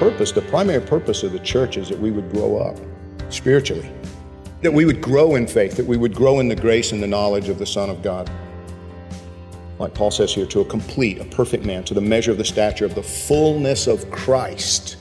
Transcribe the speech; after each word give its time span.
Purpose, 0.00 0.32
the 0.32 0.40
primary 0.40 0.80
purpose 0.80 1.22
of 1.24 1.32
the 1.32 1.38
church 1.40 1.76
is 1.76 1.90
that 1.90 1.98
we 1.98 2.10
would 2.10 2.32
grow 2.32 2.56
up 2.56 2.74
spiritually, 3.28 3.92
that 4.62 4.72
we 4.72 4.86
would 4.86 5.02
grow 5.02 5.34
in 5.34 5.46
faith, 5.46 5.76
that 5.76 5.84
we 5.84 5.98
would 5.98 6.14
grow 6.14 6.40
in 6.40 6.48
the 6.48 6.56
grace 6.56 6.92
and 6.92 7.02
the 7.02 7.06
knowledge 7.06 7.50
of 7.50 7.58
the 7.58 7.66
Son 7.66 7.90
of 7.90 8.02
God. 8.02 8.30
Like 9.78 9.92
Paul 9.92 10.10
says 10.10 10.32
here, 10.32 10.46
to 10.46 10.60
a 10.60 10.64
complete, 10.64 11.18
a 11.18 11.26
perfect 11.26 11.66
man, 11.66 11.84
to 11.84 11.92
the 11.92 12.00
measure 12.00 12.30
of 12.30 12.38
the 12.38 12.46
stature 12.46 12.86
of 12.86 12.94
the 12.94 13.02
fullness 13.02 13.86
of 13.86 14.10
Christ. 14.10 14.96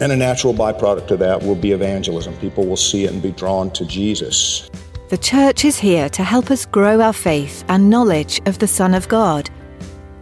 And 0.00 0.10
a 0.10 0.16
natural 0.16 0.52
byproduct 0.52 1.12
of 1.12 1.20
that 1.20 1.40
will 1.40 1.54
be 1.54 1.70
evangelism. 1.70 2.36
People 2.38 2.66
will 2.66 2.76
see 2.76 3.04
it 3.04 3.12
and 3.12 3.22
be 3.22 3.30
drawn 3.30 3.70
to 3.70 3.86
Jesus. 3.86 4.68
The 5.08 5.18
church 5.18 5.64
is 5.64 5.78
here 5.78 6.08
to 6.08 6.24
help 6.24 6.50
us 6.50 6.66
grow 6.66 7.00
our 7.00 7.12
faith 7.12 7.64
and 7.68 7.88
knowledge 7.88 8.40
of 8.46 8.58
the 8.58 8.66
Son 8.66 8.92
of 8.92 9.06
God. 9.06 9.50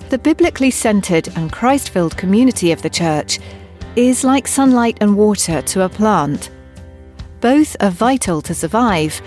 The 0.09 0.19
biblically 0.19 0.71
centered 0.71 1.27
and 1.37 1.51
Christ 1.51 1.91
filled 1.91 2.17
community 2.17 2.71
of 2.71 2.81
the 2.81 2.91
church 2.91 3.41
is 3.97 4.23
like 4.23 4.47
sunlight 4.47 4.99
and 5.01 5.17
water 5.17 5.61
to 5.62 5.83
a 5.83 5.89
plant. 5.89 6.51
Both 7.41 7.77
are 7.81 7.91
vital 7.91 8.41
to 8.43 8.55
survive, 8.55 9.21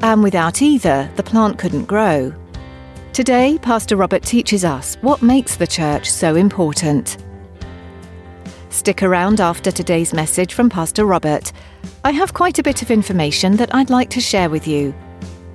and 0.00 0.24
without 0.24 0.60
either, 0.60 1.08
the 1.14 1.22
plant 1.22 1.56
couldn't 1.56 1.84
grow. 1.84 2.34
Today, 3.12 3.60
Pastor 3.62 3.94
Robert 3.94 4.24
teaches 4.24 4.64
us 4.64 4.96
what 5.02 5.22
makes 5.22 5.54
the 5.54 5.68
church 5.68 6.10
so 6.10 6.34
important. 6.34 7.18
Stick 8.70 9.04
around 9.04 9.40
after 9.40 9.70
today's 9.70 10.12
message 10.12 10.52
from 10.52 10.68
Pastor 10.68 11.04
Robert. 11.04 11.52
I 12.02 12.10
have 12.10 12.34
quite 12.34 12.58
a 12.58 12.62
bit 12.64 12.82
of 12.82 12.90
information 12.90 13.54
that 13.56 13.72
I'd 13.72 13.88
like 13.88 14.10
to 14.10 14.20
share 14.20 14.50
with 14.50 14.66
you. 14.66 14.92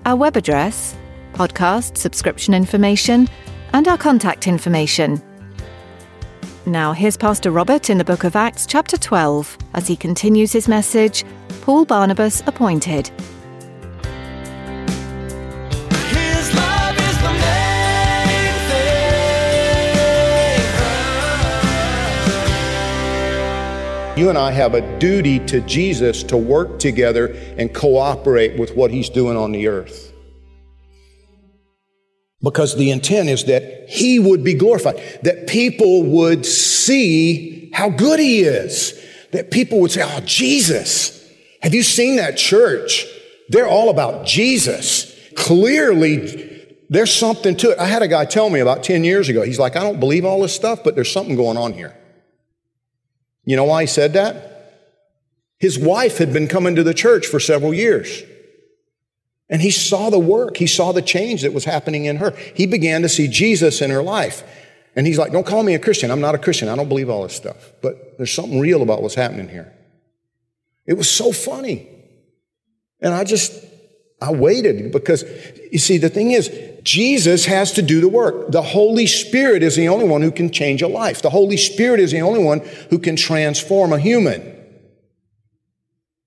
Our 0.06 0.16
web 0.16 0.38
address, 0.38 0.96
podcast 1.34 1.98
subscription 1.98 2.54
information, 2.54 3.28
and 3.74 3.88
our 3.88 3.98
contact 3.98 4.48
information. 4.48 5.22
Now, 6.66 6.94
here's 6.94 7.18
Pastor 7.18 7.52
Robert 7.52 7.90
in 7.90 7.98
the 7.98 8.04
book 8.04 8.24
of 8.24 8.36
Acts, 8.36 8.66
chapter 8.66 8.98
12, 8.98 9.58
as 9.74 9.88
he 9.88 9.96
continues 9.96 10.52
his 10.52 10.68
message 10.68 11.26
Paul 11.62 11.86
Barnabas 11.86 12.42
Appointed. 12.46 13.08
His 16.10 16.54
love 16.54 16.98
is 16.98 17.18
the 17.22 17.32
main 17.32 18.54
thing. 24.14 24.20
You 24.20 24.30
and 24.30 24.38
I 24.38 24.52
have 24.52 24.74
a 24.76 25.00
duty 25.00 25.40
to 25.48 25.62
Jesus 25.62 26.22
to 26.24 26.38
work 26.38 26.78
together 26.78 27.28
and 27.58 27.74
cooperate 27.74 28.60
with 28.60 28.76
what 28.76 28.92
he's 28.92 29.10
doing 29.10 29.38
on 29.38 29.52
the 29.52 29.68
earth. 29.68 30.09
Because 32.42 32.78
the 32.78 32.92
intent 32.92 33.30
is 33.30 33.46
that 33.46 33.90
he 33.90 34.18
would 34.18 34.44
be 34.44 34.54
glorified, 34.54 34.98
that 35.24 35.48
people 35.48 36.04
would 36.04 36.46
see 36.46 37.70
how 37.74 37.90
good 37.90 38.20
he 38.20 38.42
is, 38.42 38.94
that 39.32 39.52
people 39.52 39.82
would 39.82 39.92
say, 39.92 40.02
Oh, 40.04 40.22
Jesus, 40.22 41.20
have 41.62 41.74
you 41.74 41.84
seen 41.84 42.16
that 42.16 42.38
church? 42.38 43.06
They're 43.50 43.68
all 43.68 43.90
about 43.90 44.26
Jesus. 44.26 45.16
Clearly, 45.36 46.46
there's 46.90 47.14
something 47.14 47.56
to 47.58 47.72
it. 47.72 47.80
I 47.80 47.86
had 47.86 48.02
a 48.02 48.08
guy 48.08 48.26
tell 48.26 48.50
me 48.50 48.60
about 48.60 48.84
10 48.84 49.04
years 49.04 49.30
ago, 49.30 49.42
he's 49.44 49.60
like, 49.60 49.76
I 49.76 49.84
don't 49.84 50.00
believe 50.00 50.26
all 50.26 50.42
this 50.42 50.56
stuff, 50.56 50.84
but 50.84 50.96
there's 50.96 51.12
something 51.12 51.36
going 51.36 51.58
on 51.58 51.74
here. 51.74 51.96
You 53.44 53.56
know 53.56 53.66
why 53.66 53.84
he 53.84 53.88
said 53.88 54.14
that? 54.14 54.50
His 55.58 55.78
wife 55.78 56.18
had 56.20 56.32
been 56.32 56.48
coming 56.48 56.76
to 56.76 56.84
the 56.84 56.94
church 56.94 57.28
for 57.28 57.40
several 57.40 57.74
years. 57.74 58.24
And 59.50 59.62
he 59.62 59.72
saw 59.72 60.10
the 60.10 60.20
work. 60.20 60.58
He 60.58 60.68
saw 60.68 60.92
the 60.92 61.02
change 61.02 61.42
that 61.42 61.54
was 61.54 61.66
happening 61.66 62.06
in 62.06 62.18
her. 62.18 62.32
He 62.56 62.68
began 62.68 63.02
to 63.02 63.10
see 63.10 63.28
Jesus 63.28 63.82
in 63.82 63.90
her 63.90 64.04
life. 64.04 64.44
And 64.96 65.08
he's 65.08 65.18
like, 65.18 65.32
Don't 65.32 65.46
call 65.46 65.64
me 65.64 65.74
a 65.74 65.80
Christian. 65.80 66.12
I'm 66.12 66.22
not 66.22 66.36
a 66.36 66.38
Christian. 66.38 66.70
I 66.70 66.76
don't 66.76 66.90
believe 66.90 67.10
all 67.10 67.24
this 67.24 67.36
stuff. 67.36 67.72
But 67.82 68.18
there's 68.18 68.34
something 68.34 68.60
real 68.60 68.82
about 68.82 69.02
what's 69.02 69.16
happening 69.16 69.50
here. 69.50 69.74
It 70.86 70.94
was 70.94 71.10
so 71.10 71.32
funny. 71.32 71.88
And 73.02 73.14
I 73.14 73.24
just, 73.24 73.64
I 74.22 74.32
waited 74.34 74.92
because, 74.92 75.24
you 75.72 75.80
see, 75.80 75.98
the 75.98 76.10
thing 76.10 76.32
is, 76.32 76.50
Jesus 76.84 77.46
has 77.46 77.74
to 77.74 77.82
do 77.82 78.02
the 78.02 78.10
work. 78.10 78.52
The 78.52 78.62
Holy 78.62 79.06
Spirit 79.06 79.64
is 79.64 79.76
the 79.76 79.88
only 79.88 80.08
one 80.08 80.22
who 80.22 80.32
can 80.32 80.52
change 80.52 80.82
a 80.82 80.88
life. 80.88 81.22
The 81.22 81.30
Holy 81.30 81.58
Spirit 81.58 82.00
is 82.00 82.12
the 82.12 82.22
only 82.22 82.44
one 82.44 82.60
who 82.90 83.00
can 83.00 83.16
transform 83.16 83.94
a 83.94 84.00
human. 84.00 84.56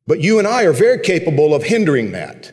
But 0.06 0.20
you 0.20 0.38
and 0.38 0.48
I 0.48 0.64
are 0.64 0.72
very 0.72 1.00
capable 1.00 1.54
of 1.54 1.64
hindering 1.64 2.12
that. 2.12 2.52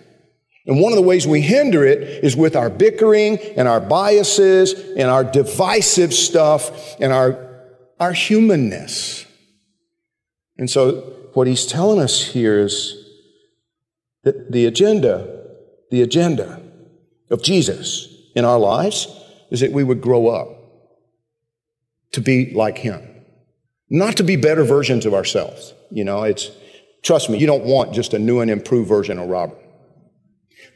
And 0.70 0.80
one 0.80 0.92
of 0.94 0.98
the 0.98 1.02
ways 1.02 1.26
we 1.26 1.42
hinder 1.42 1.84
it 1.84 2.24
is 2.24 2.36
with 2.36 2.56
our 2.56 2.70
bickering 2.70 3.40
and 3.58 3.68
our 3.68 3.80
biases 3.80 4.74
and 4.96 5.10
our 5.10 5.24
divisive 5.24 6.14
stuff 6.14 6.96
and 7.02 7.12
our, 7.12 7.66
our 8.00 8.14
humanness. 8.14 9.26
And 10.60 10.70
so 10.70 10.92
what 11.34 11.48
he's 11.48 11.66
telling 11.66 12.00
us 12.00 12.24
here 12.24 12.60
is 12.60 13.04
that 14.22 14.52
the 14.52 14.68
agenda, 14.68 15.48
the 15.90 16.04
agenda 16.04 16.62
of 17.32 17.42
Jesus 17.42 18.08
in 18.36 18.46
our 18.46 18.60
lives 18.60 19.08
is 19.50 19.62
that 19.62 19.72
we 19.72 19.84
would 19.84 20.02
grow 20.02 20.28
up 20.28 20.50
to 22.12 22.22
be 22.22 22.54
like 22.54 22.78
him. 22.78 23.02
Not 23.90 24.18
to 24.18 24.24
be 24.24 24.36
better 24.36 24.64
versions 24.64 25.08
of 25.08 25.16
ourselves. 25.16 25.74
You 25.90 26.04
know, 26.04 26.22
it's, 26.22 26.52
trust 27.02 27.28
me, 27.28 27.40
you 27.40 27.48
don't 27.48 27.66
want 27.66 27.96
just 27.96 28.14
a 28.14 28.20
new 28.20 28.40
and 28.42 28.52
improved 28.52 28.88
version 28.88 29.18
of 29.18 29.30
Robert. 29.30 29.58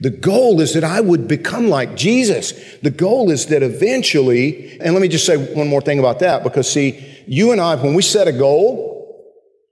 The 0.04 0.10
goal 0.10 0.60
is 0.60 0.74
that 0.74 0.84
I 0.84 1.00
would 1.00 1.30
become 1.30 1.70
like 1.70 1.96
Jesus. 1.96 2.52
The 2.82 2.92
goal 2.92 3.32
is 3.32 3.46
that 3.46 3.64
eventually, 3.64 4.78
and 4.82 4.94
let 4.94 5.02
me 5.02 5.08
just 5.08 5.26
say 5.26 5.38
one 5.38 5.70
more 5.70 5.80
thing 5.80 5.98
about 5.98 6.20
that, 6.20 6.44
because 6.44 6.70
see, 6.70 7.24
you 7.26 7.54
and 7.54 7.62
I, 7.62 7.76
when 7.76 7.94
we 7.94 8.02
set 8.02 8.28
a 8.28 8.34
goal, 8.34 8.92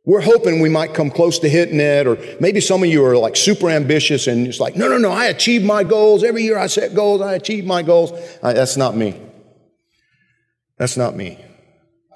we're 0.06 0.22
hoping 0.22 0.62
we 0.62 0.70
might 0.70 0.94
come 0.94 1.12
close 1.12 1.38
to 1.40 1.50
hitting 1.50 1.82
it, 1.82 2.08
or 2.08 2.18
maybe 2.40 2.62
some 2.62 2.82
of 2.82 2.88
you 2.88 3.04
are 3.04 3.18
like 3.18 3.36
super 3.36 3.70
ambitious 3.70 4.28
and 4.28 4.48
it's 4.48 4.62
like, 4.62 4.78
no, 4.78 4.88
no, 4.88 4.98
no, 4.98 5.12
I 5.12 5.26
achieve 5.26 5.64
my 5.64 5.84
goals. 5.84 6.24
Every 6.24 6.44
year 6.44 6.58
I 6.58 6.68
set 6.68 6.96
goals, 6.96 7.20
I 7.20 7.34
achieve 7.34 7.66
my 7.66 7.82
goals. 7.82 8.14
I, 8.42 8.54
that's 8.54 8.78
not 8.78 8.96
me. 8.96 9.22
That's 10.78 10.96
not 10.96 11.14
me. 11.14 11.44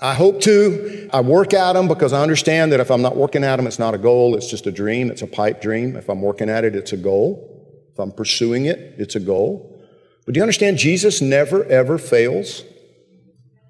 I 0.01 0.13
hope 0.13 0.39
to. 0.41 1.09
I 1.11 1.19
work 1.19 1.53
at 1.53 1.73
them 1.73 1.89
because 1.89 2.13
I 2.13 2.21
understand 2.21 2.71
that 2.71 2.79
if 2.79 2.89
I'm 2.91 3.01
not 3.01 3.17
working 3.17 3.43
at 3.43 3.57
them, 3.57 3.67
it's 3.67 3.77
not 3.77 3.93
a 3.93 3.97
goal. 3.97 4.37
It's 4.37 4.49
just 4.49 4.67
a 4.67 4.71
dream. 4.71 5.11
It's 5.11 5.21
a 5.21 5.27
pipe 5.27 5.61
dream. 5.61 5.97
If 5.97 6.07
I'm 6.07 6.21
working 6.21 6.49
at 6.49 6.63
it, 6.63 6.77
it's 6.77 6.93
a 6.93 6.97
goal. 6.97 7.54
If 7.95 7.99
I'm 7.99 8.11
pursuing 8.11 8.65
it, 8.65 8.95
it's 8.97 9.15
a 9.15 9.21
goal. 9.21 9.81
But 10.25 10.33
do 10.33 10.39
you 10.39 10.43
understand? 10.43 10.77
Jesus 10.77 11.21
never, 11.21 11.63
ever 11.63 11.97
fails. 11.97 12.65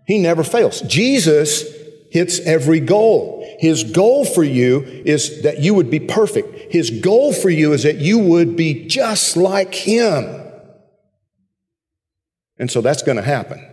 He 0.07 0.17
never 0.17 0.43
fails. 0.43 0.81
Jesus 0.81 1.63
hits 2.09 2.39
every 2.39 2.79
goal. 2.79 3.45
His 3.59 3.83
goal 3.83 4.25
for 4.25 4.43
you 4.43 4.81
is 4.81 5.43
that 5.43 5.59
you 5.59 5.75
would 5.75 5.91
be 5.91 5.99
perfect. 5.99 6.73
His 6.73 6.89
goal 6.89 7.33
for 7.33 7.51
you 7.51 7.73
is 7.73 7.83
that 7.83 7.97
you 7.97 8.17
would 8.17 8.55
be 8.55 8.87
just 8.87 9.37
like 9.37 9.75
Him. 9.75 10.41
And 12.57 12.71
so 12.71 12.81
that's 12.81 13.03
going 13.03 13.17
to 13.17 13.21
happen 13.21 13.63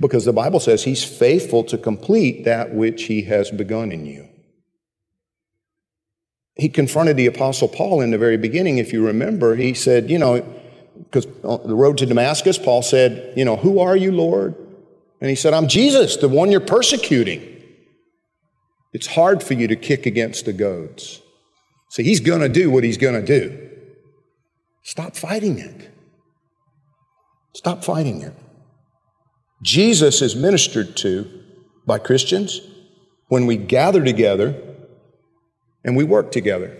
because 0.00 0.24
the 0.24 0.32
Bible 0.32 0.58
says 0.58 0.82
He's 0.82 1.04
faithful 1.04 1.62
to 1.64 1.78
complete 1.78 2.44
that 2.46 2.74
which 2.74 3.04
He 3.04 3.22
has 3.22 3.52
begun 3.52 3.92
in 3.92 4.06
you. 4.06 4.28
He 6.60 6.68
confronted 6.68 7.16
the 7.16 7.24
Apostle 7.24 7.68
Paul 7.68 8.02
in 8.02 8.10
the 8.10 8.18
very 8.18 8.36
beginning, 8.36 8.76
if 8.76 8.92
you 8.92 9.06
remember. 9.06 9.56
He 9.56 9.72
said, 9.72 10.10
You 10.10 10.18
know, 10.18 10.42
because 10.98 11.26
on 11.42 11.66
the 11.66 11.74
road 11.74 11.96
to 11.98 12.06
Damascus, 12.06 12.58
Paul 12.58 12.82
said, 12.82 13.32
You 13.34 13.46
know, 13.46 13.56
who 13.56 13.80
are 13.80 13.96
you, 13.96 14.12
Lord? 14.12 14.54
And 15.22 15.30
he 15.30 15.36
said, 15.36 15.54
I'm 15.54 15.68
Jesus, 15.68 16.16
the 16.16 16.28
one 16.28 16.50
you're 16.50 16.60
persecuting. 16.60 17.46
It's 18.92 19.06
hard 19.06 19.42
for 19.42 19.54
you 19.54 19.68
to 19.68 19.76
kick 19.76 20.04
against 20.04 20.44
the 20.44 20.52
goads. 20.52 21.22
See, 21.88 22.02
he's 22.02 22.20
going 22.20 22.42
to 22.42 22.48
do 22.48 22.70
what 22.70 22.84
he's 22.84 22.98
going 22.98 23.14
to 23.14 23.26
do. 23.26 23.70
Stop 24.82 25.16
fighting 25.16 25.58
it. 25.58 25.90
Stop 27.54 27.84
fighting 27.84 28.20
it. 28.20 28.34
Jesus 29.62 30.20
is 30.20 30.36
ministered 30.36 30.94
to 30.98 31.26
by 31.86 31.98
Christians 31.98 32.60
when 33.28 33.46
we 33.46 33.56
gather 33.56 34.04
together 34.04 34.69
and 35.84 35.96
we 35.96 36.04
work 36.04 36.32
together 36.32 36.76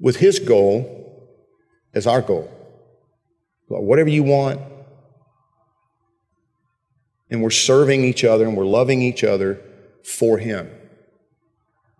with 0.00 0.16
His 0.16 0.38
goal 0.38 1.28
as 1.94 2.06
our 2.06 2.20
goal. 2.20 2.50
Whatever 3.68 4.10
you 4.10 4.22
want, 4.22 4.60
and 7.30 7.42
we're 7.42 7.50
serving 7.50 8.04
each 8.04 8.22
other 8.22 8.46
and 8.46 8.56
we're 8.56 8.66
loving 8.66 9.02
each 9.02 9.24
other 9.24 9.60
for 10.04 10.38
Him. 10.38 10.70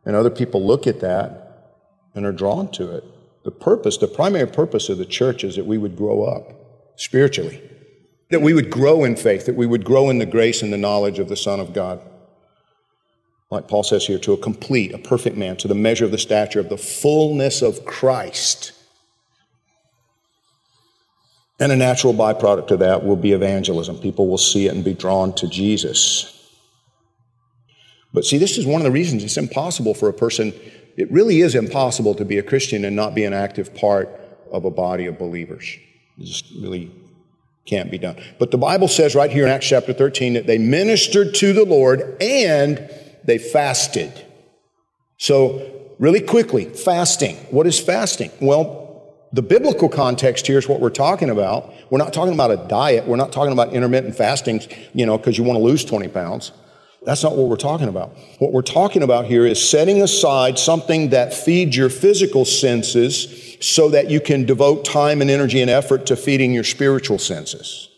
And 0.04 0.14
other 0.14 0.30
people 0.30 0.64
look 0.64 0.86
at 0.86 1.00
that 1.00 1.80
and 2.14 2.24
are 2.26 2.32
drawn 2.32 2.70
to 2.72 2.96
it. 2.96 3.04
The 3.44 3.50
purpose, 3.50 3.96
the 3.96 4.06
primary 4.06 4.46
purpose 4.46 4.88
of 4.88 4.98
the 4.98 5.04
church 5.04 5.42
is 5.42 5.56
that 5.56 5.66
we 5.66 5.78
would 5.78 5.96
grow 5.96 6.24
up 6.24 6.52
spiritually, 6.96 7.62
that 8.30 8.42
we 8.42 8.54
would 8.54 8.70
grow 8.70 9.04
in 9.04 9.16
faith, 9.16 9.46
that 9.46 9.56
we 9.56 9.66
would 9.66 9.84
grow 9.84 10.08
in 10.10 10.18
the 10.18 10.26
grace 10.26 10.62
and 10.62 10.72
the 10.72 10.78
knowledge 10.78 11.18
of 11.18 11.28
the 11.28 11.36
Son 11.36 11.58
of 11.58 11.72
God. 11.72 12.00
Like 13.50 13.68
Paul 13.68 13.82
says 13.82 14.06
here, 14.06 14.18
to 14.20 14.32
a 14.32 14.36
complete, 14.36 14.92
a 14.92 14.98
perfect 14.98 15.36
man, 15.36 15.56
to 15.58 15.68
the 15.68 15.74
measure 15.74 16.04
of 16.04 16.10
the 16.10 16.18
stature 16.18 16.60
of 16.60 16.68
the 16.68 16.78
fullness 16.78 17.62
of 17.62 17.84
Christ. 17.84 18.72
And 21.60 21.70
a 21.70 21.76
natural 21.76 22.14
byproduct 22.14 22.70
of 22.72 22.80
that 22.80 23.04
will 23.04 23.16
be 23.16 23.32
evangelism. 23.32 23.98
People 23.98 24.28
will 24.28 24.38
see 24.38 24.66
it 24.66 24.74
and 24.74 24.84
be 24.84 24.94
drawn 24.94 25.32
to 25.34 25.48
Jesus. 25.48 26.30
But 28.12 28.24
see, 28.24 28.38
this 28.38 28.58
is 28.58 28.66
one 28.66 28.80
of 28.80 28.84
the 28.84 28.90
reasons 28.90 29.22
it's 29.22 29.36
impossible 29.36 29.94
for 29.94 30.08
a 30.08 30.12
person 30.12 30.52
it 30.96 31.10
really 31.10 31.40
is 31.40 31.54
impossible 31.54 32.14
to 32.14 32.24
be 32.24 32.38
a 32.38 32.42
Christian 32.42 32.84
and 32.84 32.94
not 32.94 33.14
be 33.14 33.24
an 33.24 33.32
active 33.32 33.74
part 33.74 34.08
of 34.52 34.64
a 34.64 34.70
body 34.70 35.06
of 35.06 35.18
believers. 35.18 35.76
It 36.18 36.24
just 36.24 36.46
really 36.60 36.92
can't 37.66 37.90
be 37.90 37.98
done. 37.98 38.16
But 38.38 38.50
the 38.50 38.58
Bible 38.58 38.88
says 38.88 39.14
right 39.14 39.30
here 39.30 39.44
in 39.44 39.50
Acts 39.50 39.66
chapter 39.66 39.92
13 39.92 40.34
that 40.34 40.46
they 40.46 40.58
ministered 40.58 41.34
to 41.36 41.52
the 41.52 41.64
Lord 41.64 42.16
and 42.20 42.88
they 43.24 43.38
fasted. 43.38 44.12
So, 45.16 45.70
really 45.98 46.20
quickly, 46.20 46.64
fasting. 46.66 47.36
What 47.50 47.66
is 47.66 47.80
fasting? 47.80 48.30
Well, 48.40 48.84
the 49.32 49.42
biblical 49.42 49.88
context 49.88 50.46
here 50.46 50.58
is 50.58 50.68
what 50.68 50.80
we're 50.80 50.90
talking 50.90 51.30
about. 51.30 51.72
We're 51.90 51.98
not 51.98 52.12
talking 52.12 52.34
about 52.34 52.50
a 52.50 52.68
diet. 52.68 53.06
We're 53.06 53.16
not 53.16 53.32
talking 53.32 53.52
about 53.52 53.72
intermittent 53.72 54.16
fasting, 54.16 54.62
you 54.92 55.06
know, 55.06 55.18
because 55.18 55.36
you 55.36 55.44
want 55.44 55.58
to 55.58 55.62
lose 55.62 55.84
20 55.84 56.08
pounds. 56.08 56.52
That's 57.04 57.22
not 57.22 57.36
what 57.36 57.48
we're 57.48 57.56
talking 57.56 57.88
about. 57.88 58.16
What 58.38 58.52
we're 58.52 58.62
talking 58.62 59.02
about 59.02 59.26
here 59.26 59.44
is 59.44 59.68
setting 59.68 60.00
aside 60.02 60.58
something 60.58 61.10
that 61.10 61.34
feeds 61.34 61.76
your 61.76 61.90
physical 61.90 62.44
senses 62.44 63.56
so 63.60 63.90
that 63.90 64.08
you 64.08 64.20
can 64.20 64.44
devote 64.46 64.84
time 64.84 65.20
and 65.20 65.30
energy 65.30 65.60
and 65.60 65.70
effort 65.70 66.06
to 66.06 66.16
feeding 66.16 66.52
your 66.52 66.64
spiritual 66.64 67.18
senses. 67.18 67.88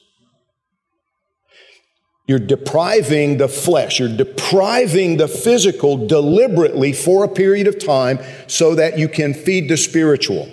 You're 2.27 2.41
depriving 2.41 3.37
the 3.39 3.49
flesh, 3.49 4.01
you're 4.01 4.09
depriving 4.09 5.17
the 5.17 5.29
physical 5.29 6.09
deliberately 6.09 6.93
for 6.93 7.25
a 7.25 7.29
period 7.29 7.69
of 7.69 7.79
time 7.79 8.19
so 8.49 8.75
that 8.75 8.99
you 8.99 9.09
can 9.09 9.33
feed 9.33 9.69
the 9.69 9.77
spiritual. 9.77 10.51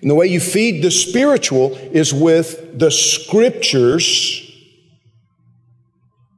And 0.00 0.10
the 0.10 0.14
way 0.14 0.26
you 0.26 0.38
feed 0.38 0.84
the 0.84 0.90
spiritual 0.90 1.74
is 1.74 2.14
with 2.14 2.78
the 2.78 2.90
scriptures, 2.90 4.48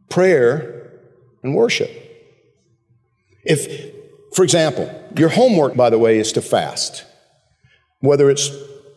prayer, 0.09 0.93
and 1.43 1.55
worship. 1.55 1.91
If, 3.45 3.93
for 4.35 4.45
example, 4.45 4.91
your 5.17 5.29
homework, 5.29 5.77
by 5.77 5.91
the 5.91 5.99
way, 5.99 6.19
is 6.19 6.33
to 6.33 6.43
fast, 6.43 7.05
whether 8.01 8.31
it's 8.31 8.51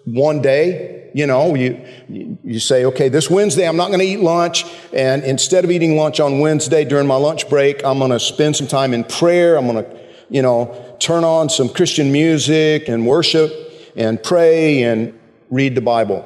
one 0.06 0.42
day, 0.42 1.12
you 1.14 1.26
know, 1.26 1.56
you, 1.56 2.38
you 2.44 2.60
say, 2.60 2.86
okay, 2.86 3.10
this 3.10 3.30
Wednesday 3.30 3.68
I'm 3.68 3.78
not 3.78 3.88
going 3.88 4.00
to 4.00 4.06
eat 4.06 4.20
lunch. 4.20 4.66
And 4.94 5.24
instead 5.24 5.64
of 5.64 5.72
eating 5.72 5.98
lunch 5.98 6.20
on 6.20 6.40
Wednesday 6.40 6.86
during 6.86 7.08
my 7.08 7.16
lunch 7.16 7.50
break, 7.50 7.84
I'm 7.84 8.00
going 8.00 8.12
to 8.12 8.20
spend 8.20 8.56
some 8.56 8.68
time 8.68 8.94
in 8.94 9.04
prayer. 9.04 9.58
I'm 9.58 9.68
going 9.68 9.84
to, 9.84 10.00
you 10.30 10.42
know, 10.42 10.96
turn 11.00 11.24
on 11.24 11.50
some 11.50 11.70
Christian 11.70 12.12
music 12.12 12.88
and 12.88 13.06
worship 13.06 13.52
and 13.96 14.22
pray 14.22 14.84
and 14.84 15.18
read 15.50 15.76
the 15.76 15.82
Bible 15.82 16.26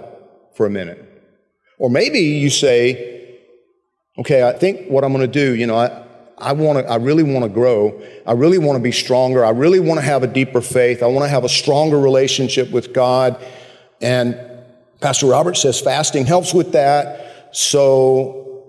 for 0.55 0.65
a 0.65 0.69
minute. 0.69 0.99
Or 1.77 1.89
maybe 1.89 2.19
you 2.19 2.49
say, 2.49 3.39
okay, 4.17 4.47
I 4.47 4.53
think 4.53 4.89
what 4.89 5.03
I'm 5.03 5.11
going 5.11 5.25
to 5.25 5.31
do, 5.31 5.55
you 5.55 5.65
know, 5.65 5.75
I, 5.75 6.03
I 6.37 6.53
want 6.53 6.79
to, 6.79 6.91
I 6.91 6.97
really 6.97 7.23
want 7.23 7.43
to 7.43 7.49
grow. 7.49 8.01
I 8.25 8.33
really 8.33 8.57
want 8.57 8.77
to 8.77 8.83
be 8.83 8.91
stronger. 8.91 9.45
I 9.45 9.51
really 9.51 9.79
want 9.79 9.99
to 9.99 10.05
have 10.05 10.23
a 10.23 10.27
deeper 10.27 10.61
faith. 10.61 11.01
I 11.01 11.07
want 11.07 11.25
to 11.25 11.29
have 11.29 11.43
a 11.43 11.49
stronger 11.49 11.99
relationship 11.99 12.71
with 12.71 12.93
God. 12.93 13.41
And 14.03 14.39
Pastor 15.01 15.25
Robert 15.27 15.57
says 15.57 15.81
fasting 15.81 16.25
helps 16.25 16.53
with 16.53 16.73
that. 16.73 17.49
So 17.51 18.65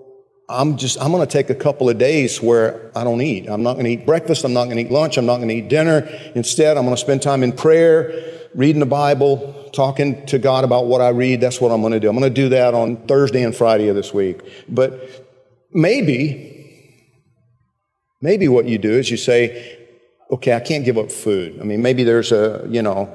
I'm 0.49 0.77
just, 0.77 0.99
I'm 1.01 1.11
going 1.11 1.25
to 1.25 1.31
take 1.31 1.49
a 1.49 1.55
couple 1.55 1.89
of 1.89 1.97
days 1.97 2.41
where 2.41 2.91
I 2.95 3.03
don't 3.03 3.21
eat. 3.21 3.47
I'm 3.47 3.61
not 3.61 3.73
going 3.73 3.85
to 3.85 3.91
eat 3.91 4.05
breakfast. 4.05 4.43
I'm 4.43 4.53
not 4.53 4.65
going 4.65 4.77
to 4.77 4.83
eat 4.83 4.91
lunch. 4.91 5.17
I'm 5.17 5.25
not 5.25 5.37
going 5.37 5.49
to 5.49 5.55
eat 5.55 5.69
dinner. 5.69 6.07
Instead, 6.33 6.77
I'm 6.77 6.85
going 6.85 6.95
to 6.95 7.01
spend 7.01 7.21
time 7.21 7.43
in 7.43 7.51
prayer, 7.51 8.11
reading 8.55 8.79
the 8.79 8.85
Bible, 8.85 9.69
talking 9.73 10.25
to 10.27 10.39
God 10.39 10.63
about 10.63 10.87
what 10.87 11.01
I 11.01 11.09
read. 11.09 11.41
That's 11.41 11.61
what 11.61 11.71
I'm 11.71 11.81
going 11.81 11.93
to 11.93 11.99
do. 11.99 12.09
I'm 12.09 12.17
going 12.17 12.33
to 12.33 12.41
do 12.41 12.49
that 12.49 12.73
on 12.73 12.97
Thursday 13.07 13.43
and 13.43 13.55
Friday 13.55 13.89
of 13.89 13.95
this 13.95 14.13
week. 14.13 14.41
But 14.67 14.99
maybe 15.71 16.53
Maybe 18.25 18.47
what 18.47 18.65
you 18.65 18.79
do 18.79 18.91
is 18.91 19.11
you 19.11 19.17
say, 19.17 19.77
okay, 20.31 20.53
I 20.53 20.59
can't 20.59 20.83
give 20.83 20.97
up 20.97 21.11
food. 21.11 21.59
I 21.61 21.63
mean, 21.63 21.83
maybe 21.83 22.03
there's 22.03 22.31
a, 22.31 22.65
you 22.67 22.81
know, 22.81 23.13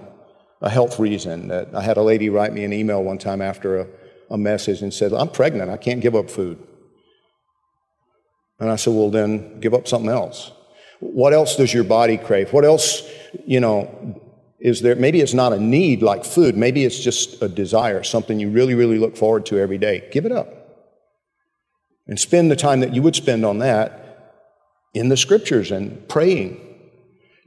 a 0.61 0.69
health 0.69 0.99
reason 0.99 1.49
that 1.49 1.75
I 1.75 1.83
had 1.83 1.97
a 1.97 2.03
lady 2.03 2.29
write 2.29 2.53
me 2.53 2.65
an 2.65 2.73
email 2.73 3.03
one 3.03 3.19
time 3.19 3.41
after 3.41 3.81
a, 3.81 3.87
a 4.31 4.39
message 4.39 4.83
and 4.83 4.93
said, 4.93 5.13
I'm 5.13 5.29
pregnant. 5.29 5.71
I 5.71 5.77
can't 5.77 6.01
give 6.01 6.15
up 6.15 6.31
food. 6.31 6.59
And 8.59 8.71
I 8.71 8.77
said, 8.77 8.93
well, 8.93 9.11
then 9.11 9.61
give 9.61 9.73
up 9.73 9.89
something 9.89 10.11
else. 10.11 10.53
What 11.01 11.33
else 11.33 11.57
does 11.57 11.73
your 11.73 11.85
body 11.85 12.19
crave? 12.19 12.53
What 12.53 12.67
else, 12.67 13.03
you 13.47 13.59
know, 13.59 14.21
is 14.61 14.83
there? 14.83 14.95
Maybe 14.95 15.23
it's 15.23 15.33
not 15.33 15.55
a 15.55 15.59
need 15.59 16.03
like 16.03 16.27
food. 16.27 16.59
Maybe 16.59 16.85
it's 16.85 17.01
just 17.01 17.41
a 17.41 17.49
desire, 17.49 18.03
something 18.03 18.39
you 18.39 18.51
really, 18.51 18.75
really 18.75 18.99
look 18.99 19.17
forward 19.17 19.47
to 19.47 19.59
every 19.59 19.79
day. 19.79 20.09
Give 20.13 20.27
it 20.27 20.33
up. 20.33 20.49
And 22.07 22.21
spend 22.21 22.51
the 22.51 22.57
time 22.57 22.81
that 22.81 22.95
you 22.95 23.01
would 23.01 23.17
spend 23.17 23.47
on 23.47 23.61
that 23.61 23.97
in 24.93 25.09
the 25.09 25.17
scriptures 25.17 25.71
and 25.71 26.07
praying. 26.07 26.61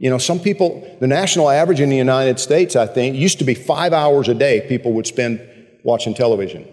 You 0.03 0.09
know, 0.09 0.17
some 0.17 0.41
people, 0.41 0.97
the 0.99 1.07
national 1.07 1.49
average 1.49 1.79
in 1.79 1.87
the 1.87 1.95
United 1.95 2.37
States, 2.37 2.75
I 2.75 2.87
think, 2.87 3.15
used 3.15 3.39
to 3.39 3.45
be 3.45 3.53
five 3.53 3.93
hours 3.93 4.27
a 4.27 4.33
day 4.33 4.65
people 4.67 4.91
would 4.95 5.07
spend 5.07 5.39
watching 5.85 6.13
television. 6.13 6.67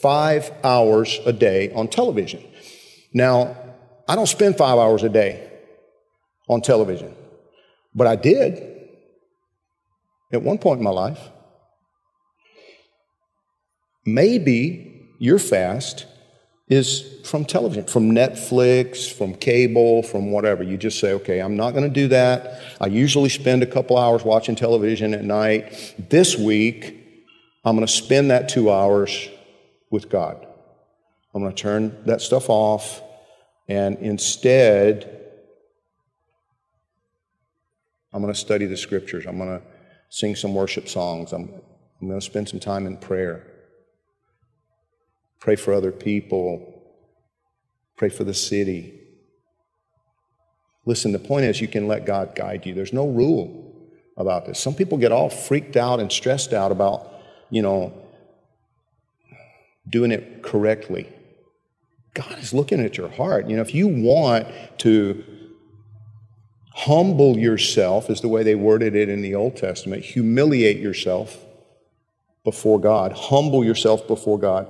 Five 0.00 0.52
hours 0.62 1.18
a 1.26 1.32
day 1.32 1.72
on 1.72 1.88
television. 1.88 2.44
Now, 3.12 3.56
I 4.08 4.14
don't 4.14 4.28
spend 4.28 4.56
five 4.56 4.78
hours 4.78 5.02
a 5.02 5.08
day 5.08 5.50
on 6.48 6.60
television, 6.60 7.12
but 7.92 8.06
I 8.06 8.14
did 8.14 8.62
at 10.32 10.42
one 10.42 10.58
point 10.58 10.78
in 10.78 10.84
my 10.84 10.90
life. 10.90 11.18
Maybe 14.04 15.10
your 15.18 15.40
fast 15.40 16.06
is 16.68 17.20
from 17.24 17.44
television, 17.44 17.84
from 17.84 18.10
Netflix, 18.10 19.12
from 19.12 19.34
cable, 19.34 20.02
from 20.02 20.32
whatever. 20.32 20.62
You 20.62 20.76
just 20.76 20.98
say, 20.98 21.12
okay, 21.14 21.40
I'm 21.40 21.56
not 21.56 21.72
going 21.72 21.84
to 21.84 21.90
do 21.90 22.08
that. 22.08 22.60
I 22.80 22.86
usually 22.86 23.28
spend 23.28 23.62
a 23.62 23.66
couple 23.66 23.96
hours 23.96 24.24
watching 24.24 24.56
television 24.56 25.14
at 25.14 25.24
night. 25.24 25.94
This 26.10 26.36
week, 26.36 27.22
I'm 27.64 27.76
going 27.76 27.86
to 27.86 27.92
spend 27.92 28.30
that 28.30 28.48
two 28.48 28.70
hours 28.70 29.28
with 29.90 30.08
God. 30.08 30.44
I'm 31.34 31.42
going 31.42 31.54
to 31.54 31.62
turn 31.62 32.02
that 32.06 32.20
stuff 32.20 32.50
off 32.50 33.02
and 33.68 33.98
instead, 33.98 35.24
I'm 38.12 38.22
going 38.22 38.32
to 38.32 38.38
study 38.38 38.66
the 38.66 38.76
scriptures. 38.76 39.26
I'm 39.26 39.38
going 39.38 39.60
to 39.60 39.62
sing 40.08 40.36
some 40.36 40.54
worship 40.54 40.88
songs. 40.88 41.32
I'm, 41.32 41.50
I'm 42.00 42.08
going 42.08 42.20
to 42.20 42.24
spend 42.24 42.48
some 42.48 42.60
time 42.60 42.86
in 42.86 42.96
prayer. 42.96 43.55
Pray 45.40 45.56
for 45.56 45.72
other 45.72 45.92
people. 45.92 46.82
Pray 47.96 48.08
for 48.08 48.24
the 48.24 48.34
city. 48.34 49.00
Listen, 50.84 51.12
the 51.12 51.18
point 51.18 51.44
is 51.44 51.60
you 51.60 51.68
can 51.68 51.88
let 51.88 52.06
God 52.06 52.34
guide 52.34 52.64
you. 52.64 52.74
There's 52.74 52.92
no 52.92 53.08
rule 53.08 53.74
about 54.16 54.46
this. 54.46 54.58
Some 54.58 54.74
people 54.74 54.98
get 54.98 55.12
all 55.12 55.28
freaked 55.28 55.76
out 55.76 56.00
and 56.00 56.10
stressed 56.10 56.52
out 56.52 56.72
about, 56.72 57.12
you 57.50 57.62
know, 57.62 57.92
doing 59.88 60.12
it 60.12 60.42
correctly. 60.42 61.08
God 62.14 62.38
is 62.38 62.54
looking 62.54 62.80
at 62.80 62.96
your 62.96 63.08
heart. 63.08 63.48
You 63.48 63.56
know, 63.56 63.62
if 63.62 63.74
you 63.74 63.88
want 63.88 64.46
to 64.78 65.24
humble 66.72 67.36
yourself, 67.36 68.08
is 68.08 68.20
the 68.20 68.28
way 68.28 68.42
they 68.42 68.54
worded 68.54 68.94
it 68.94 69.08
in 69.08 69.22
the 69.22 69.34
Old 69.34 69.56
Testament, 69.56 70.04
humiliate 70.04 70.78
yourself 70.78 71.44
before 72.44 72.78
God, 72.78 73.12
humble 73.12 73.64
yourself 73.64 74.06
before 74.06 74.38
God 74.38 74.68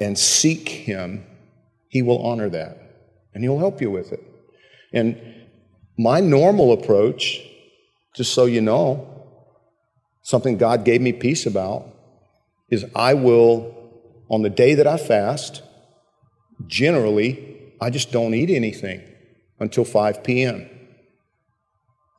and 0.00 0.18
seek 0.18 0.68
Him, 0.68 1.24
He 1.88 2.02
will 2.02 2.24
honor 2.24 2.48
that 2.50 2.78
and 3.34 3.42
He'll 3.42 3.58
help 3.58 3.80
you 3.80 3.90
with 3.90 4.12
it. 4.12 4.22
And 4.92 5.20
my 5.98 6.20
normal 6.20 6.72
approach, 6.72 7.40
just 8.14 8.32
so 8.34 8.44
you 8.46 8.60
know, 8.60 9.24
something 10.22 10.56
God 10.56 10.84
gave 10.84 11.00
me 11.00 11.12
peace 11.12 11.46
about, 11.46 11.86
is 12.70 12.84
I 12.94 13.14
will, 13.14 13.74
on 14.28 14.42
the 14.42 14.50
day 14.50 14.74
that 14.74 14.86
I 14.86 14.96
fast, 14.96 15.62
generally, 16.66 17.72
I 17.80 17.90
just 17.90 18.10
don't 18.10 18.34
eat 18.34 18.50
anything 18.50 19.02
until 19.60 19.84
5 19.84 20.24
p.m. 20.24 20.68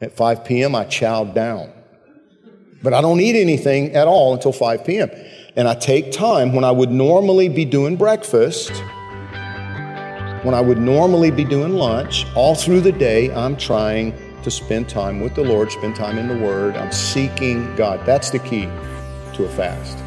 At 0.01 0.15
5 0.15 0.45
p.m., 0.45 0.75
I 0.75 0.85
chow 0.85 1.23
down. 1.23 1.73
But 2.83 2.93
I 2.93 3.01
don't 3.01 3.19
eat 3.19 3.35
anything 3.35 3.95
at 3.95 4.07
all 4.07 4.33
until 4.33 4.51
5 4.51 4.85
p.m. 4.85 5.09
And 5.55 5.67
I 5.67 5.73
take 5.73 6.11
time 6.11 6.53
when 6.53 6.63
I 6.63 6.71
would 6.71 6.91
normally 6.91 7.49
be 7.49 7.65
doing 7.65 7.95
breakfast, 7.95 8.71
when 10.43 10.53
I 10.53 10.61
would 10.61 10.77
normally 10.77 11.31
be 11.31 11.43
doing 11.43 11.73
lunch, 11.73 12.25
all 12.35 12.53
through 12.53 12.81
the 12.81 12.91
day, 12.91 13.33
I'm 13.33 13.57
trying 13.57 14.13
to 14.43 14.51
spend 14.51 14.87
time 14.87 15.19
with 15.19 15.35
the 15.35 15.43
Lord, 15.43 15.71
spend 15.71 15.95
time 15.95 16.17
in 16.17 16.27
the 16.27 16.37
Word. 16.37 16.77
I'm 16.77 16.91
seeking 16.91 17.75
God. 17.75 18.05
That's 18.05 18.29
the 18.29 18.39
key 18.39 18.65
to 19.33 19.45
a 19.45 19.49
fast. 19.49 20.06